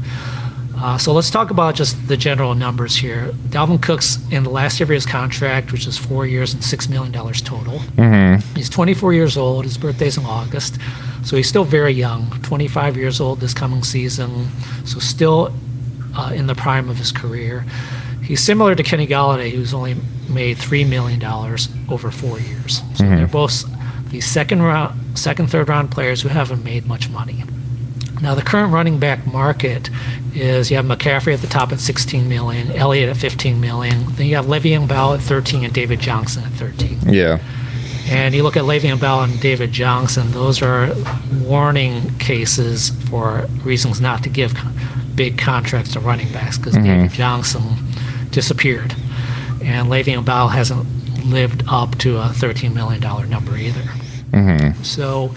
[0.78, 3.32] Uh, so let's talk about just the general numbers here.
[3.48, 6.88] Dalvin Cook's in the last year of his contract, which is four years and $6
[6.90, 7.78] million total.
[8.54, 9.64] He's 24 years old.
[9.64, 10.78] His birthday's in August.
[11.24, 14.48] So he's still very young, 25 years old this coming season.
[14.84, 15.52] So still
[16.14, 17.64] uh, in the prime of his career.
[18.22, 19.96] He's similar to Kenny Golladay, who's only
[20.28, 21.22] made $3 million
[21.90, 22.82] over four years.
[22.96, 23.64] So they're both
[24.10, 27.42] the second round, second, third round players who haven't made much money.
[28.20, 29.90] Now the current running back market
[30.34, 34.26] is you have McCaffrey at the top at 16 million, Elliott at 15 million, then
[34.26, 37.00] you have Le'Veon Bell at 13 and David Johnson at 13.
[37.06, 37.38] Yeah.
[38.08, 40.94] And you look at Le'Veon Bell and David Johnson; those are
[41.42, 44.54] warning cases for reasons not to give
[45.16, 46.86] big contracts to running backs because mm-hmm.
[46.86, 47.62] David Johnson
[48.30, 48.94] disappeared,
[49.64, 50.86] and Le'Veon Bell hasn't
[51.24, 53.82] lived up to a 13 million dollar number either.
[54.30, 54.82] Mm-hmm.
[54.84, 55.34] So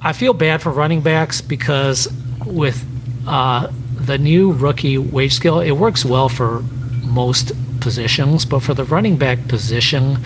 [0.00, 2.08] I feel bad for running backs because
[2.46, 2.84] with
[3.26, 6.62] uh, the new rookie wage scale, it works well for
[7.04, 10.18] most positions, but for the running back position,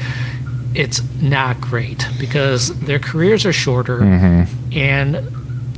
[0.74, 4.02] it's not great because their careers are shorter
[4.72, 5.16] and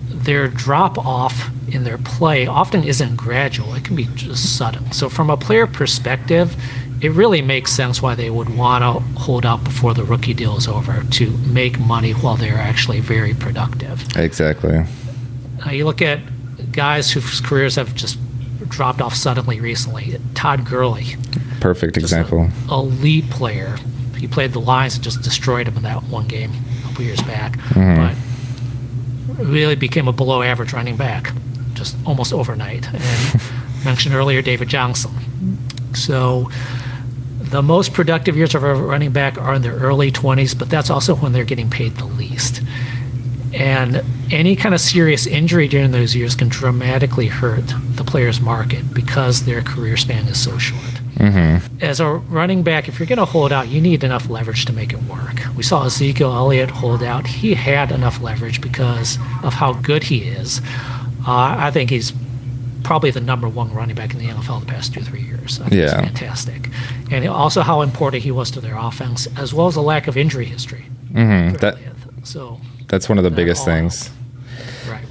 [0.09, 3.75] their drop off in their play often isn't gradual.
[3.75, 4.93] It can be just sudden.
[4.93, 6.57] So, from a player perspective,
[7.01, 10.57] it really makes sense why they would want to hold out before the rookie deal
[10.57, 14.17] is over to make money while they're actually very productive.
[14.17, 14.85] Exactly.
[15.67, 16.21] Uh, you look at
[16.73, 18.19] guys whose careers have just
[18.69, 20.17] dropped off suddenly recently.
[20.35, 21.17] Todd Gurley,
[21.61, 22.49] Perfect example.
[22.71, 23.77] elite player.
[24.17, 27.21] He played the Lions and just destroyed him in that one game a couple years
[27.23, 27.59] back.
[27.75, 28.15] But
[29.45, 31.33] really became a below average running back
[31.75, 32.87] just almost overnight.
[32.93, 33.43] And
[33.85, 35.13] mentioned earlier David Johnson.
[35.95, 36.51] So
[37.41, 40.91] the most productive years of a running back are in their early 20s, but that's
[40.91, 42.63] also when they're getting paid the least.
[43.53, 48.93] And any kind of serious injury during those years can dramatically hurt the player's market
[48.93, 50.83] because their career span is so short.
[51.17, 51.85] Mm-hmm.
[51.85, 54.73] As a running back, if you're going to hold out, you need enough leverage to
[54.73, 55.41] make it work.
[55.57, 57.27] We saw Ezekiel Elliott hold out.
[57.27, 60.61] He had enough leverage because of how good he is.
[61.27, 62.13] Uh, I think he's
[62.83, 65.59] probably the number one running back in the NFL the past two, three years.
[65.61, 66.01] I think Yeah.
[66.03, 66.69] Fantastic.
[67.11, 70.17] And also how important he was to their offense, as well as a lack of
[70.17, 70.85] injury history.
[71.13, 71.57] Mm-hmm.
[71.57, 71.79] That
[72.25, 74.11] So that's one of the biggest things.
[74.89, 75.05] Right.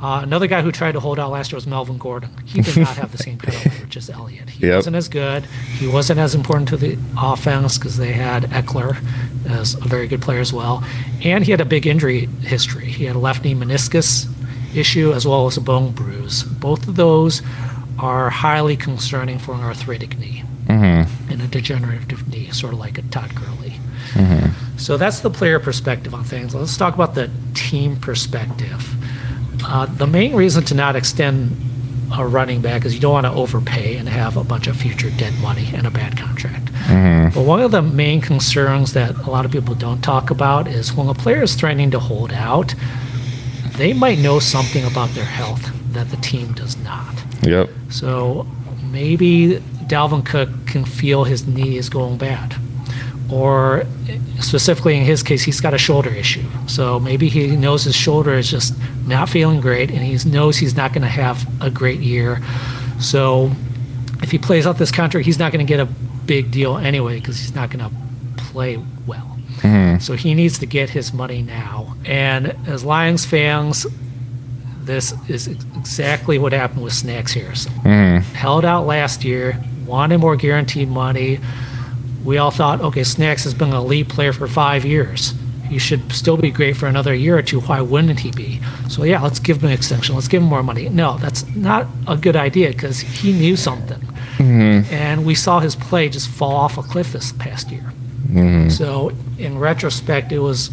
[0.00, 2.30] Uh, another guy who tried to hold out last year was Melvin Gordon.
[2.46, 4.48] He did not have the same kind of leverage as Elliott.
[4.48, 4.76] He Yep.
[4.76, 5.44] wasn't as good.
[5.78, 8.96] He wasn't as important to the offense because they had Ekeler
[9.48, 10.84] as a very good player as well.
[11.22, 12.86] And he had a big injury history.
[12.86, 14.26] He had a left knee meniscus
[14.74, 16.42] issue as well as a bone bruise.
[16.42, 17.42] Both of those
[17.98, 21.32] are highly concerning for an arthritic knee Mm-hmm.
[21.32, 23.80] and a degenerative knee, sort of like a Todd Gurley.
[24.76, 26.54] So that's the player perspective on things.
[26.54, 28.94] Let's talk about the team perspective.
[29.64, 31.56] Uh, the main reason to not extend
[32.14, 35.10] a running back is you don't want to overpay and have a bunch of future
[35.16, 36.70] dead money and a bad contract.
[37.34, 40.92] But one of the main concerns that a lot of people don't talk about is
[40.92, 42.74] when a player is threatening to hold out,
[43.78, 47.14] they might know something about their health that the team does not.
[47.42, 47.70] Yep.
[47.90, 48.46] So
[48.90, 52.56] maybe Dalvin Cook can feel his knee is going bad.
[53.30, 53.84] Or
[54.40, 56.44] specifically in his case, he's got a shoulder issue.
[56.66, 58.74] So maybe he knows his shoulder is just
[59.06, 62.40] not feeling great and he knows he's not going to have a great year.
[63.00, 63.52] So
[64.22, 65.86] if he plays out this contract, he's not going to get a
[66.26, 67.94] big deal anyway because he's not going to
[68.36, 69.37] play well.
[69.58, 70.00] Mm-hmm.
[70.00, 71.94] So he needs to get his money now.
[72.04, 73.86] And as Lions fans,
[74.82, 77.72] this is exactly what happened with Snacks Harrison.
[77.72, 78.34] Mm-hmm.
[78.34, 81.40] Held out last year, wanted more guaranteed money.
[82.24, 85.34] We all thought, okay, Snacks has been a lead player for five years.
[85.68, 87.60] He should still be great for another year or two.
[87.60, 88.60] Why wouldn't he be?
[88.88, 90.14] So yeah, let's give him an extension.
[90.14, 90.88] Let's give him more money.
[90.88, 94.00] No, that's not a good idea because he knew something,
[94.38, 94.92] mm-hmm.
[94.92, 97.92] and we saw his play just fall off a cliff this past year.
[98.28, 98.68] Mm-hmm.
[98.68, 100.70] So in retrospect, it was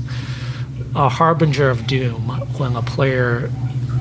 [0.95, 3.49] a harbinger of doom when a player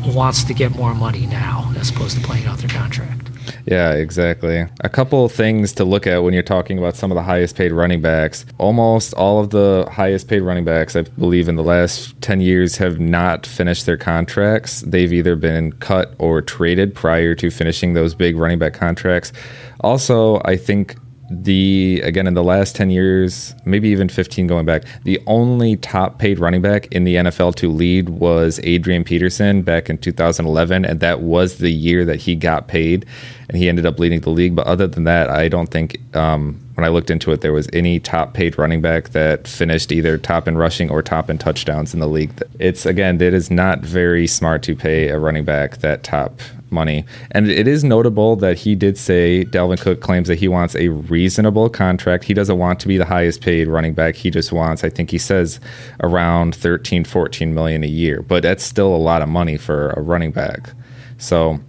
[0.05, 3.31] wants to get more money now as opposed to playing out their contract.
[3.67, 4.67] Yeah, exactly.
[4.81, 7.73] A couple things to look at when you're talking about some of the highest paid
[7.73, 8.45] running backs.
[8.59, 12.77] Almost all of the highest paid running backs, I believe, in the last 10 years
[12.77, 14.83] have not finished their contracts.
[14.83, 19.33] They've either been cut or traded prior to finishing those big running back contracts.
[19.81, 20.97] Also, I think
[21.43, 26.19] the again in the last 10 years maybe even 15 going back the only top
[26.19, 31.01] paid running back in the nfl to lead was adrian peterson back in 2011 and
[31.01, 33.05] that was the year that he got paid
[33.49, 34.57] and he ended up leading the league.
[34.57, 37.69] But other than that i don't think um, when i looked into it there was
[37.73, 41.95] any top paid running back that finished either top in rushing or top in touchdowns
[41.95, 42.33] in the league.
[42.59, 46.41] It's again it is not very smart to pay a running back that top
[46.75, 47.05] money.
[47.31, 50.89] And it is notable that he did say Dalvin Cook claims that he wants a
[50.89, 52.25] reasonable contract.
[52.25, 54.17] He doesn't want to be the highest paid running back.
[54.17, 55.61] He just wants, I think he says,
[56.03, 58.21] around 13, 14 million a year.
[58.21, 60.71] But that's still a lot of money for a running back.
[61.19, 61.61] So,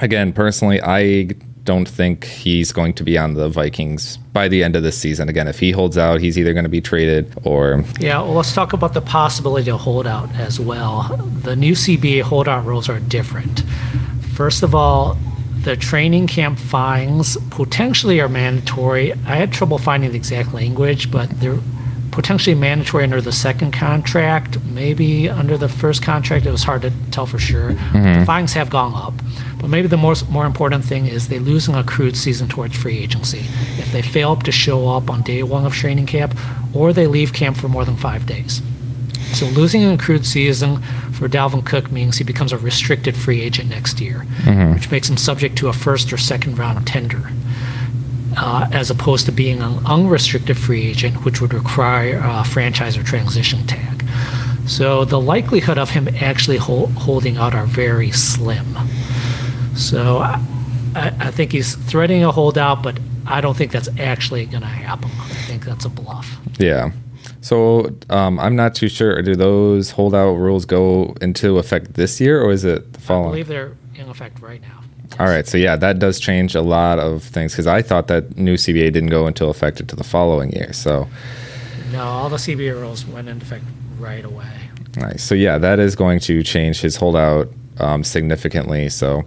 [0.00, 1.30] again, personally, I
[1.64, 5.28] don't think he's going to be on the Vikings by the end of this season.
[5.28, 7.84] Again, if he holds out, he's either going to be traded or.
[8.00, 11.16] Yeah, well, let's talk about the possibility of holdout as well.
[11.42, 13.62] The new CBA holdout rules are different.
[14.34, 15.16] First of all,
[15.62, 19.12] the training camp fines potentially are mandatory.
[19.12, 21.60] I had trouble finding the exact language, but they're
[22.10, 24.62] potentially mandatory under the second contract.
[24.64, 27.72] Maybe under the first contract, it was hard to tell for sure.
[27.72, 28.20] Mm-hmm.
[28.20, 29.14] The fines have gone up.
[29.60, 32.98] But maybe the most more important thing is they lose an accrued season towards free
[32.98, 33.44] agency.
[33.78, 36.36] If they fail to show up on day one of training camp,
[36.74, 38.62] or they leave camp for more than five days.
[39.34, 43.70] So losing an accrued season for Dalvin Cook means he becomes a restricted free agent
[43.70, 44.74] next year, mm-hmm.
[44.74, 47.30] which makes him subject to a first or second round tender.
[48.34, 53.02] Uh, as opposed to being an unrestricted free agent, which would require a franchise or
[53.02, 54.02] transition tag.
[54.66, 58.74] So the likelihood of him actually holding out are very slim.
[59.76, 60.40] So I,
[60.94, 65.10] I think he's threatening a holdout, but I don't think that's actually going to happen.
[65.10, 66.38] I think that's a bluff.
[66.58, 66.92] Yeah.
[67.42, 69.20] So um, I'm not too sure.
[69.20, 73.26] Do those holdout rules go into effect this year, or is it the following?
[73.26, 74.80] I believe they're in effect right now.
[75.20, 78.38] All right, so yeah, that does change a lot of things because I thought that
[78.38, 80.72] new CBA didn't go into effect until the following year.
[80.72, 81.06] So
[81.92, 83.64] no, all the CBA rules went into effect
[83.98, 84.70] right away.
[84.96, 85.22] Nice.
[85.22, 88.88] So yeah, that is going to change his holdout um, significantly.
[88.88, 89.24] So,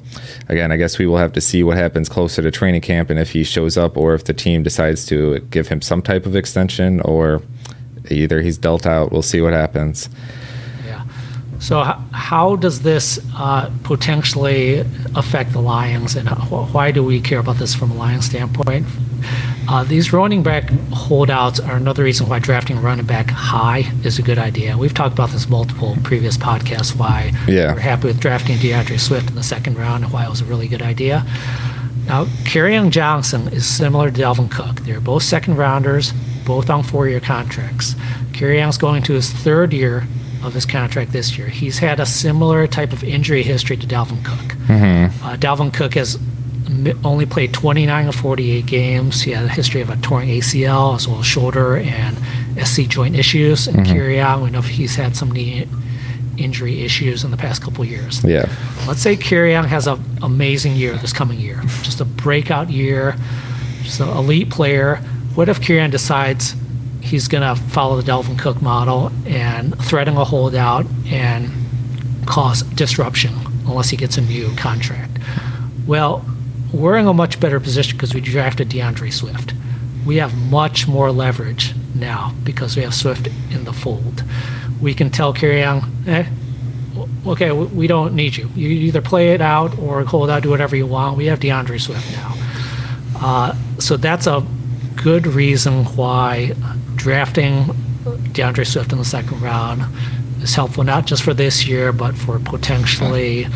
[0.49, 3.19] again, I guess we will have to see what happens closer to training camp and
[3.19, 6.35] if he shows up or if the team decides to give him some type of
[6.35, 7.41] extension or
[8.11, 9.11] either he's dealt out.
[9.11, 10.09] We'll see what happens.
[10.85, 11.05] Yeah.
[11.59, 14.79] So, how does this uh, potentially
[15.15, 18.85] affect the Lions, and why do we care about this from a Lions standpoint?
[19.67, 24.19] Uh, these running back holdouts are another reason why drafting a running back high is
[24.19, 24.77] a good idea.
[24.77, 26.95] We've talked about this multiple previous podcasts.
[26.95, 27.73] Why yeah.
[27.73, 30.45] we're happy with drafting D'Andre Swift in the second round and why it was a
[30.45, 31.25] really good idea.
[32.05, 34.81] Now, Kerryon Johnson is similar to Dalvin Cook.
[34.81, 36.13] They're both second rounders,
[36.45, 37.95] both on four-year contracts.
[38.31, 40.07] Kerryon's going to his third year
[40.43, 41.47] of his contract this year.
[41.47, 44.57] He's had a similar type of injury history to Dalvin Cook.
[44.67, 45.25] Mm-hmm.
[45.25, 46.19] Uh, Dalvin Cook has
[47.03, 49.21] only played 29 of 48 games.
[49.21, 52.17] He had a history of a torn ACL as well as shoulder and
[52.65, 53.67] SC joint issues.
[53.67, 53.95] And mm-hmm.
[53.95, 55.67] Kerryon, we know he's had some knee
[56.37, 58.23] injury issues in the past couple years.
[58.23, 58.49] Yeah.
[58.87, 63.15] Let's say Kerryon has an amazing year this coming year, just a breakout year,
[63.83, 65.01] just an elite player.
[65.35, 66.55] What if Kerryon decides
[67.01, 71.51] he's going to follow the Dalvin Cook model and threaten a holdout and
[72.25, 73.33] cause disruption
[73.67, 75.19] unless he gets a new contract?
[75.85, 76.25] Well,
[76.73, 79.53] we're in a much better position because we drafted D'Andre Swift.
[80.05, 84.23] We have much more leverage now because we have Swift in the fold.
[84.81, 86.25] We can tell Kerryon, eh,
[87.27, 88.49] okay, we don't need you.
[88.55, 91.17] You either play it out or hold out, do whatever you want.
[91.17, 92.33] We have D'Andre Swift now.
[93.19, 94.45] Uh, so that's a
[94.95, 96.53] good reason why
[96.95, 97.65] drafting
[98.31, 99.83] D'Andre Swift in the second round
[100.41, 103.47] is helpful, not just for this year, but for potentially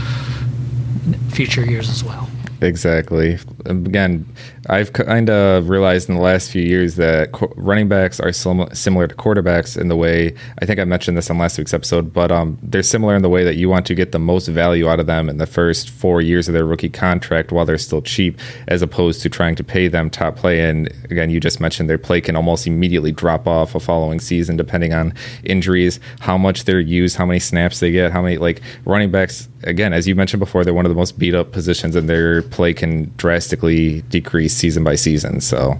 [1.29, 2.29] future years as well.
[2.61, 3.37] Exactly.
[3.69, 4.25] Again,
[4.67, 9.07] I've kind of realized in the last few years that running backs are sim- similar
[9.07, 12.31] to quarterbacks in the way I think I mentioned this on last week's episode, but
[12.31, 14.99] um, they're similar in the way that you want to get the most value out
[14.99, 18.39] of them in the first four years of their rookie contract while they're still cheap,
[18.67, 20.61] as opposed to trying to pay them top play.
[20.61, 24.57] And again, you just mentioned their play can almost immediately drop off a following season
[24.57, 28.61] depending on injuries, how much they're used, how many snaps they get, how many like
[28.85, 29.47] running backs.
[29.63, 32.41] Again, as you mentioned before, they're one of the most beat up positions, and their
[32.41, 35.41] play can drastically decrease season by season.
[35.41, 35.79] So,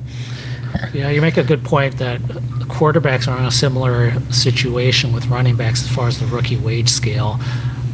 [0.94, 2.22] yeah, you make a good point that
[2.70, 6.90] quarterbacks are in a similar situation with running backs as far as the rookie wage
[6.90, 7.40] scale.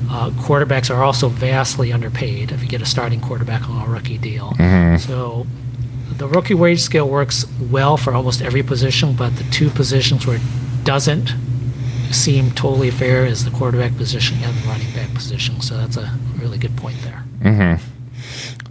[0.09, 4.17] Uh, quarterbacks are also vastly underpaid if you get a starting quarterback on a rookie
[4.17, 4.51] deal.
[4.51, 4.97] Mm-hmm.
[4.97, 5.47] So
[6.17, 10.37] the rookie wage scale works well for almost every position, but the two positions where
[10.37, 10.41] it
[10.83, 11.33] doesn't
[12.11, 15.59] seem totally fair is the quarterback position and the running back position.
[15.61, 17.23] So that's a really good point there.
[17.39, 17.94] Mm-hmm.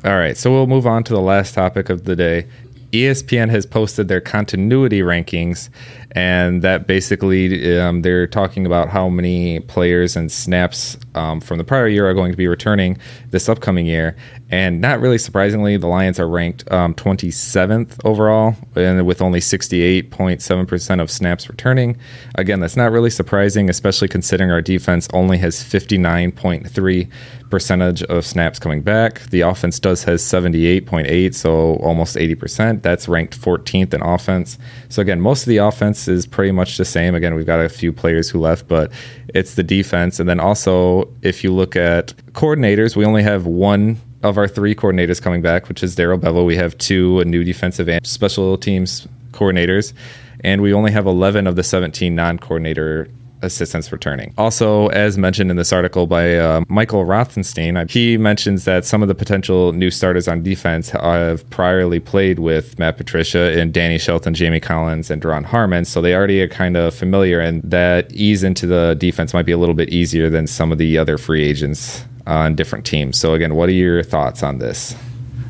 [0.05, 2.47] All right, so we'll move on to the last topic of the day.
[2.93, 5.71] ESPN has posted their continuity rankings,
[6.15, 11.65] and that basically um, they're talking about how many players and snaps um, from the
[11.65, 12.97] prior year are going to be returning
[13.31, 14.17] this upcoming year.
[14.51, 21.01] And not really surprisingly, the Lions are ranked um, 27th overall, and with only 68.7%
[21.01, 21.97] of snaps returning.
[22.37, 27.11] Again, that's not really surprising, especially considering our defense only has 59.3
[27.51, 29.21] percentage of snaps coming back.
[29.31, 32.83] The offense does has 78.8, so almost 80%.
[32.83, 34.59] That's ranked 14th in offense.
[34.89, 37.15] So again, most of the offense is pretty much the same.
[37.15, 38.91] Again, we've got a few players who left, but
[39.29, 40.21] it's the defense.
[40.21, 44.75] And then also, if you look at coordinators, we only have one of our three
[44.75, 46.47] coordinators coming back, which is Darrell Bevell.
[46.47, 49.93] We have two new defensive and special teams coordinators,
[50.41, 53.09] and we only have 11 of the 17 non-coordinator
[53.43, 54.35] assistants returning.
[54.39, 59.09] Also, as mentioned in this article by uh, Michael Rothstein, he mentions that some of
[59.09, 64.35] the potential new starters on defense have priorly played with Matt Patricia and Danny Shelton,
[64.35, 68.43] Jamie Collins, and Duron Harmon, so they already are kind of familiar, and that ease
[68.43, 71.45] into the defense might be a little bit easier than some of the other free
[71.45, 73.19] agents on different teams.
[73.19, 74.95] So, again, what are your thoughts on this?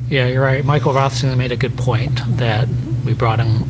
[0.09, 0.65] Yeah, you're right.
[0.65, 2.69] Michael Rothstein made a good point that
[3.05, 3.65] we brought in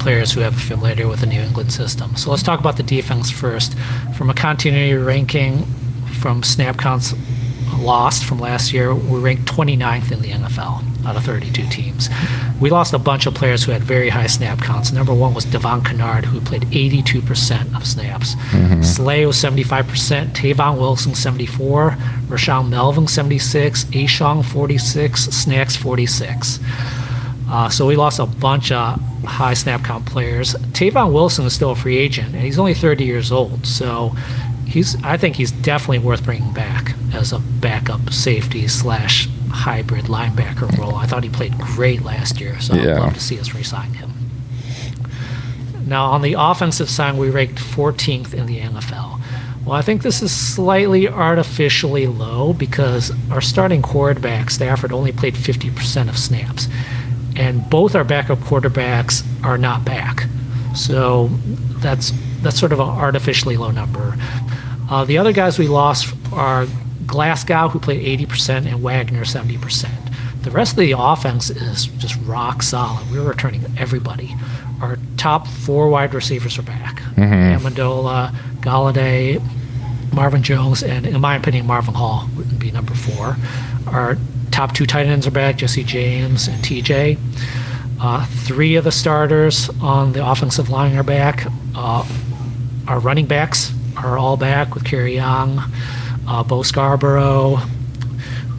[0.00, 2.16] players who have familiarity with the New England system.
[2.16, 3.76] So let's talk about the defense first.
[4.16, 5.64] From a continuity ranking
[6.20, 7.14] from snap counts
[7.78, 12.08] lost from last year, we ranked 29th in the NFL out of 32 teams.
[12.60, 14.92] We lost a bunch of players who had very high snap counts.
[14.92, 18.34] Number one was Devon Kennard, who played 82% of snaps.
[18.34, 18.82] Mm-hmm.
[18.82, 21.92] Slay was 75%, Tavon Wilson 74,
[22.26, 26.58] Rashaan Melvin 76, A'Shawn 46, Snacks 46.
[27.48, 30.54] Uh, so we lost a bunch of high snap count players.
[30.72, 33.66] Tavon Wilson is still a free agent, and he's only 30 years old.
[33.66, 34.14] So
[34.66, 40.76] he's I think he's definitely worth bringing back as a backup safety slash hybrid linebacker
[40.78, 40.94] role.
[40.94, 42.94] I thought he played great last year, so yeah.
[42.94, 44.12] I'd love to see us re-sign him.
[45.86, 49.20] Now on the offensive side, we ranked 14th in the NFL.
[49.64, 55.34] Well, I think this is slightly artificially low because our starting quarterback Stafford only played
[55.34, 56.66] 50% of snaps,
[57.40, 60.26] and both our backup quarterbacks are not back.
[60.76, 61.28] So
[61.80, 62.12] that's
[62.42, 64.14] that's sort of an artificially low number.
[64.90, 66.66] Uh, the other guys we lost are
[67.06, 69.88] Glasgow, who played 80%, and Wagner, 70%.
[70.42, 73.10] The rest of the offense is just rock solid.
[73.10, 74.34] We're returning everybody.
[74.80, 77.66] Our top four wide receivers are back mm-hmm.
[77.66, 79.42] Amendola, Golladay,
[80.12, 83.36] Marvin Jones, and in my opinion, Marvin Hall would be number four.
[83.86, 84.16] Our
[84.60, 87.18] top two tight ends are back Jesse James and TJ.
[87.98, 91.46] Uh, three of the starters on the offensive line are back.
[91.74, 92.06] Uh,
[92.86, 95.62] our running backs are all back with Kerryon,
[96.28, 97.56] uh, Bo Scarborough,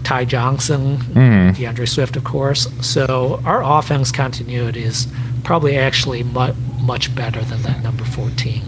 [0.03, 1.55] Ty Johnson, mm.
[1.55, 2.67] D'Andre Swift, of course.
[2.83, 5.07] So our offense continuity is
[5.43, 8.63] probably actually much much better than that number 14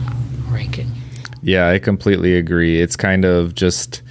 [0.49, 0.91] ranking.
[1.41, 2.79] Yeah, I completely agree.
[2.79, 4.03] It's kind of just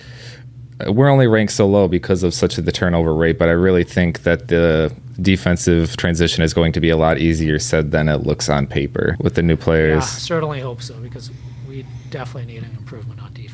[0.89, 4.23] we're only ranked so low because of such the turnover rate, but I really think
[4.23, 8.49] that the defensive transition is going to be a lot easier said than it looks
[8.49, 10.03] on paper with the new players.
[10.03, 11.31] Yeah, certainly hope so because
[11.69, 13.52] we definitely need an improvement on defense.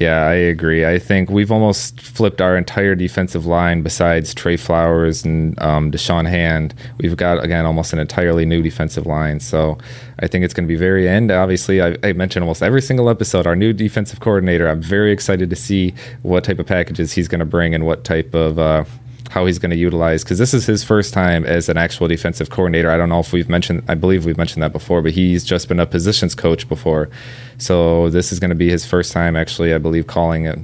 [0.00, 0.86] Yeah, I agree.
[0.86, 6.26] I think we've almost flipped our entire defensive line besides Trey Flowers and um, Da'Shawn
[6.26, 6.74] Hand.
[6.96, 9.40] We've got, again, almost an entirely new defensive line.
[9.40, 9.76] So
[10.20, 11.30] I think it's going to be very end.
[11.30, 14.68] Obviously, I, I, mentioned almost every single episode our new defensive coordinator.
[14.68, 15.92] I'm very excited to see
[16.22, 18.58] what type of packages he's going to bring and what type of.
[18.58, 18.84] Uh,
[19.30, 22.50] how he's going to utilize because this is his first time as an actual defensive
[22.50, 22.90] coordinator.
[22.90, 25.68] I don't know if we've mentioned, I believe we've mentioned that before, but he's just
[25.68, 27.08] been a positions coach before.
[27.56, 30.58] So this is going to be his first time actually, I believe, calling it.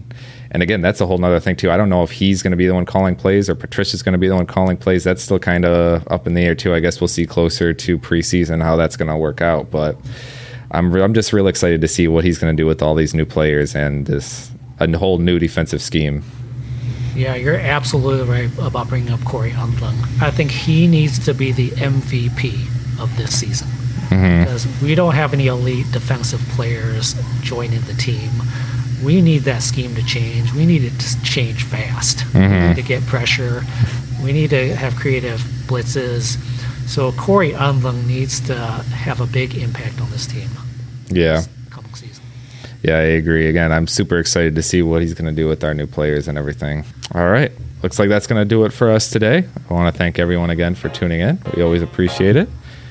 [0.51, 1.71] And again, that's a whole nother thing too.
[1.71, 4.15] I don't know if he's going to be the one calling plays or Patricia's going
[4.15, 5.05] to be the one calling plays.
[5.05, 6.75] That's still kind of up in the air too.
[6.75, 9.71] I guess we'll see closer to preseason how that's going to work out.
[9.71, 9.97] But
[10.73, 13.15] I'm I'm just real excited to see what he's going to do with all these
[13.15, 14.51] new players and this
[14.81, 16.25] a whole new defensive scheme.
[17.17, 19.95] Yeah, you're absolutely right about bringing up Corey Undlin.
[20.21, 23.69] I think he needs to be the MVP of this season
[24.09, 24.45] mm-hmm.
[24.45, 28.31] because we don't have any elite defensive players joining the team.
[29.03, 30.53] We need that scheme to change.
[30.53, 32.19] We need it to change fast.
[32.19, 32.41] Mm-hmm.
[32.41, 33.63] We need to get pressure.
[34.23, 36.39] We need to have creative blitzes.
[36.87, 40.49] So Corey Undlin needs to have a big impact on this team.
[41.09, 41.43] Yeah.
[42.87, 43.49] Yeah, I agree.
[43.49, 46.29] Again, I'm super excited to see what he's going to do with our new players
[46.29, 46.85] and everything.
[47.17, 47.51] All right.
[47.83, 49.45] Looks like that's going to do it for us today.
[49.69, 51.43] I want to thank everyone again for tuning in.
[51.57, 52.49] We always appreciate it.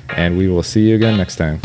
[0.09, 1.61] And we will see you again next time.